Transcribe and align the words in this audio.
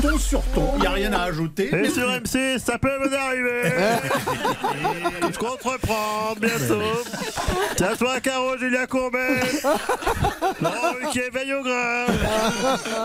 ton 0.00 0.18
sur 0.18 0.42
ton. 0.54 0.72
Il 0.76 0.80
n'y 0.80 0.86
a 0.86 0.90
rien 0.90 1.12
à 1.12 1.22
ajouter. 1.22 1.70
Et 1.74 1.90
sur 1.90 2.08
M6, 2.08 2.58
ça 2.58 2.78
peut 2.78 2.96
vous 3.02 3.14
arriver. 3.14 3.72
Je 5.32 5.38
compte 5.38 5.62
reprendre 5.62 6.40
bientôt. 6.40 6.82
Tiens, 7.76 7.96
toi, 7.98 8.20
Caro, 8.20 8.56
Julia 8.58 8.86
Courbet. 8.86 9.40
Laurent 10.60 10.92
Ruquier, 11.02 11.30
veille 11.32 11.54
au 11.54 11.62
grain. 11.62 12.06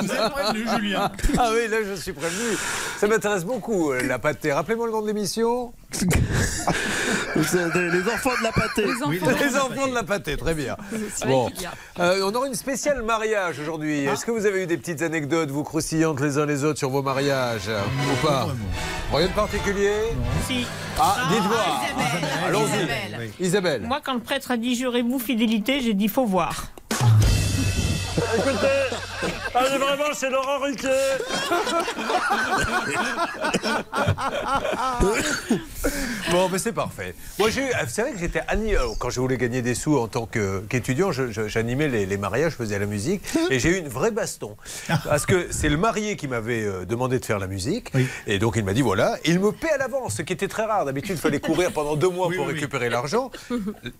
Vous 0.00 0.12
êtes 0.12 0.30
prévenu, 0.32 0.66
Julien. 0.76 1.10
Ah 1.38 1.50
oui, 1.52 1.68
là 1.68 1.78
je 1.88 1.94
suis 1.94 2.12
prévenu. 2.12 2.56
Ça 2.98 3.06
m'intéresse 3.06 3.44
beaucoup, 3.44 3.92
euh, 3.92 4.02
la 4.02 4.18
pâtée. 4.18 4.52
Rappelez-moi 4.52 4.86
le 4.86 4.92
nom 4.92 5.02
de 5.02 5.08
l'émission. 5.08 5.72
Les 7.34 7.42
enfants 8.12 8.30
de 8.38 8.42
la 8.42 8.52
pâtée. 8.52 8.84
Les 8.84 9.56
enfants 9.56 9.86
de 9.88 9.94
la 9.94 10.02
pâtée, 10.02 10.36
très 10.36 10.54
bien. 10.54 10.76
Bon, 11.26 11.50
Euh, 11.98 12.20
on 12.30 12.34
aura 12.34 12.46
une 12.46 12.54
spéciale 12.54 13.02
mariage 13.02 13.58
aujourd'hui. 13.60 14.04
Est-ce 14.04 14.24
que 14.26 14.30
vous 14.30 14.46
avez 14.46 14.62
eu 14.62 14.66
des 14.66 14.76
petites 14.76 15.02
anecdotes, 15.02 15.50
vous 15.50 15.62
croustillantes 15.64 16.20
les 16.20 16.38
uns 16.38 16.46
les 16.46 16.64
autres 16.64 16.78
sur 16.78 16.90
vos 16.90 17.02
mariages 17.02 17.68
euh, 17.68 17.80
ou 18.12 18.26
pas 18.26 18.48
Rien 19.12 19.26
de 19.28 19.32
particulier 19.32 19.92
Si. 20.46 20.66
Ah, 20.98 21.16
dites-moi. 21.30 21.58
Isabelle. 21.94 22.28
Allons-y. 22.46 22.64
Isabelle. 22.66 23.30
Isabelle. 23.40 23.82
Moi, 23.82 24.00
quand 24.04 24.14
le 24.14 24.20
prêtre 24.20 24.50
a 24.50 24.56
dit 24.56 24.74
jurez-vous 24.74 25.18
fidélité, 25.18 25.80
j'ai 25.80 25.94
dit 25.94 26.08
faut 26.08 26.26
voir. 26.26 26.64
Écoutez, 28.36 28.91
allez 29.54 29.78
vraiment 29.78 30.12
chez 30.18 30.30
Laurent 30.30 30.58
Ruquier. 30.60 30.88
Bon, 36.30 36.48
mais 36.50 36.58
c'est 36.58 36.72
parfait. 36.72 37.14
Moi, 37.38 37.50
j'ai 37.50 37.62
eu. 37.62 37.68
Vous 37.84 37.88
savez 37.90 38.12
que 38.12 38.18
j'étais 38.18 38.42
ani- 38.48 38.74
euh, 38.74 38.86
Quand 38.98 39.10
je 39.10 39.20
voulais 39.20 39.36
gagner 39.36 39.60
des 39.62 39.74
sous 39.74 39.98
en 39.98 40.08
tant 40.08 40.26
que- 40.26 40.60
qu'étudiant, 40.68 41.12
je- 41.12 41.30
je- 41.30 41.48
j'animais 41.48 41.88
les, 41.88 42.06
les 42.06 42.16
mariages, 42.16 42.52
je 42.52 42.56
faisais 42.56 42.78
la 42.78 42.86
musique. 42.86 43.22
Et 43.50 43.58
j'ai 43.58 43.70
eu 43.70 43.78
une 43.78 43.88
vraie 43.88 44.10
baston. 44.10 44.56
Parce 45.04 45.26
que 45.26 45.48
c'est 45.50 45.68
le 45.68 45.76
marié 45.76 46.16
qui 46.16 46.28
m'avait 46.28 46.62
euh, 46.64 46.84
demandé 46.84 47.18
de 47.18 47.24
faire 47.24 47.38
la 47.38 47.46
musique. 47.48 47.90
Oui. 47.94 48.06
Et 48.26 48.38
donc, 48.38 48.54
il 48.56 48.64
m'a 48.64 48.72
dit 48.72 48.82
voilà. 48.82 49.18
Il 49.24 49.40
me 49.40 49.52
paie 49.52 49.70
à 49.70 49.76
l'avance, 49.78 50.14
ce 50.16 50.22
qui 50.22 50.32
était 50.32 50.48
très 50.48 50.64
rare. 50.64 50.84
D'habitude, 50.84 51.16
il 51.16 51.20
fallait 51.20 51.40
courir 51.40 51.72
pendant 51.72 51.96
deux 51.96 52.08
mois 52.08 52.28
Oui, 52.28 52.36
pour 52.36 52.46
oui, 52.46 52.52
oui. 52.52 52.58
récupérer 52.60 52.88
l'argent. 52.88 53.30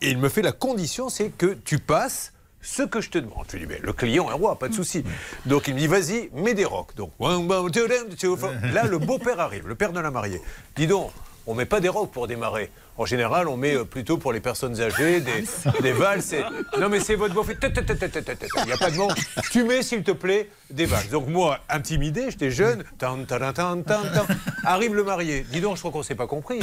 Et 0.00 0.10
il 0.10 0.18
me 0.18 0.28
fait 0.28 0.42
la 0.42 0.52
condition 0.52 1.08
c'est 1.08 1.30
que 1.30 1.54
tu 1.64 1.78
passes 1.78 2.32
ce 2.62 2.82
que 2.82 3.00
je 3.00 3.10
te 3.10 3.18
demande. 3.18 3.44
Je 3.50 3.56
lui 3.56 3.66
dis, 3.66 3.72
mais 3.72 3.80
le 3.82 3.92
client 3.92 4.30
est 4.30 4.34
roi, 4.34 4.58
pas 4.58 4.68
de 4.68 4.74
souci. 4.74 5.04
Donc 5.46 5.68
il 5.68 5.74
me 5.74 5.80
dit, 5.80 5.86
vas-y, 5.88 6.30
mets 6.32 6.54
des 6.54 6.64
rocs. 6.64 6.94
Donc 6.94 7.12
là, 7.20 8.84
le 8.84 8.98
beau-père 8.98 9.40
arrive, 9.40 9.68
le 9.68 9.74
père 9.74 9.92
de 9.92 10.00
la 10.00 10.10
mariée. 10.10 10.40
Dis 10.76 10.86
donc, 10.86 11.10
on 11.46 11.54
met 11.54 11.66
pas 11.66 11.80
des 11.80 11.88
rocs 11.88 12.10
pour 12.12 12.26
démarrer. 12.26 12.70
En 12.98 13.06
général, 13.06 13.48
on 13.48 13.56
met 13.56 13.74
euh, 13.74 13.84
plutôt 13.84 14.18
pour 14.18 14.34
les 14.34 14.40
personnes 14.40 14.78
âgées 14.80 15.20
des, 15.20 15.44
des 15.80 15.92
valses. 15.92 16.34
et- 16.34 16.44
Non, 16.78 16.90
mais 16.90 17.00
c'est 17.00 17.14
votre 17.14 17.32
beau-frère. 17.32 17.56
Il 17.62 18.66
n'y 18.66 18.72
a 18.72 18.76
pas 18.76 18.90
de 18.90 18.96
mot. 18.96 19.08
Tu 19.50 19.64
mets, 19.64 19.82
s'il 19.82 20.02
te 20.02 20.10
plaît, 20.12 20.50
des 20.70 20.84
valses. 20.84 21.08
Donc 21.08 21.26
moi, 21.26 21.58
intimidé, 21.70 22.30
j'étais 22.30 22.50
jeune. 22.50 22.84
Tan, 22.98 23.24
tan, 23.24 23.38
tan, 23.54 23.82
tan, 23.82 24.02
tan. 24.02 24.26
Arrive 24.64 24.94
le 24.94 25.04
marié. 25.04 25.46
Dis 25.50 25.62
donc, 25.62 25.76
je 25.76 25.80
crois 25.80 25.90
qu'on 25.90 26.02
s'est 26.02 26.14
pas 26.14 26.26
compris. 26.26 26.60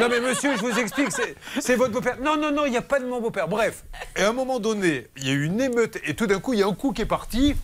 Non 0.00 0.08
mais 0.08 0.20
monsieur, 0.20 0.56
je 0.56 0.60
vous 0.62 0.78
explique, 0.78 1.12
c'est- 1.12 1.36
c'est 1.60 1.76
votre 1.76 1.92
beau-père. 1.92 2.16
Non, 2.22 2.36
non, 2.36 2.50
non, 2.52 2.66
il 2.66 2.70
n'y 2.70 2.76
a 2.76 2.82
pas 2.82 2.98
de 3.00 3.06
mon 3.06 3.20
beau-père. 3.20 3.48
Bref, 3.48 3.84
et 4.16 4.22
à 4.22 4.28
un 4.30 4.32
moment 4.32 4.58
donné, 4.60 5.06
il 5.16 5.26
y 5.26 5.30
a 5.30 5.32
eu 5.34 5.44
une 5.44 5.60
émeute 5.60 5.98
et 6.04 6.14
tout 6.14 6.26
d'un 6.26 6.40
coup, 6.40 6.52
il 6.54 6.60
y 6.60 6.62
a 6.62 6.66
un 6.66 6.74
coup 6.74 6.92
qui 6.92 7.02
est 7.02 7.06
parti. 7.06 7.54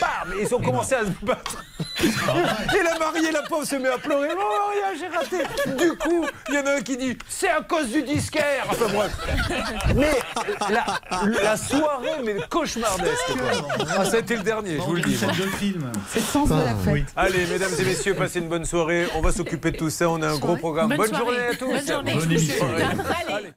Bam 0.00 0.34
Et 0.38 0.42
ils 0.42 0.54
ont 0.54 0.60
commencé 0.60 0.94
à 0.94 1.04
se 1.04 1.10
battre. 1.24 1.64
Et 2.02 2.82
la 2.82 2.98
mariée, 2.98 3.30
la 3.32 3.42
pauvre, 3.42 3.64
se 3.64 3.76
met 3.76 3.88
à 3.88 3.98
pleurer. 3.98 4.28
Oh, 4.36 4.70
rien, 4.72 4.98
j'ai 4.98 5.08
raté. 5.08 5.76
Du 5.76 5.96
coup, 5.96 6.26
il 6.48 6.54
y 6.54 6.58
en 6.58 6.66
a 6.66 6.72
un 6.76 6.80
qui 6.80 6.96
dit, 6.96 7.16
c'est 7.28 7.48
à 7.48 7.60
cause 7.60 7.88
du 7.88 8.02
disquaire. 8.02 8.66
Enfin 8.68 8.86
bref. 8.92 9.12
Mais 9.94 10.10
la, 10.70 10.84
la 11.42 11.56
soirée, 11.56 12.22
mais 12.24 12.36
cauchemardesque. 12.50 13.32
quoi. 13.38 13.86
Ah, 13.98 14.04
ça 14.04 14.16
a 14.16 14.20
été 14.20 14.36
le 14.36 14.42
dernier, 14.42 14.76
je 14.76 14.82
vous 14.82 14.94
le 14.94 15.02
dis. 15.02 15.16
Scène 15.16 15.28
de 15.30 15.46
film. 15.56 15.92
C'est 16.10 16.20
le 16.20 16.26
sens 16.26 16.48
de 16.48 16.54
la 16.54 16.74
fête. 16.74 17.06
Allez, 17.16 17.46
mesdames 17.46 17.72
et 17.78 17.84
messieurs, 17.84 18.14
passez 18.14 18.40
une 18.40 18.48
bonne 18.48 18.64
soirée. 18.64 19.06
On 19.14 19.20
va 19.20 19.32
s'occuper 19.32 19.70
de 19.70 19.76
tout 19.76 19.90
ça. 19.90 20.08
On 20.08 20.20
a 20.22 20.28
un 20.28 20.38
gros 20.38 20.56
programme. 20.56 20.94
Bonne 20.96 21.14
journée 21.14 21.46
à 21.50 21.54
tous. 21.54 21.66
Bonne 21.72 21.86
journée. 21.86 22.14
Bonne 22.14 22.32
émission. 22.32 22.66
Allez. 23.28 23.52